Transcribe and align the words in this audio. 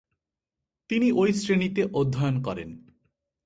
তিনি 0.89 1.07
ওই 1.11 1.29
শ্রেণিতে 1.33 1.81
অধ্যয়ন 1.93 2.41
করেন। 2.41 2.69